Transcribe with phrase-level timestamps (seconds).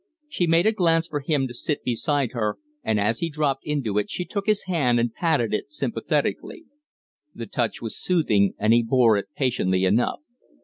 [0.27, 4.25] She made a place for him beside her, and as he dropped into it she
[4.25, 6.63] took his hand and patted it sympathetically.
[7.35, 10.21] The touch was soothing, and he bore it patiently enough.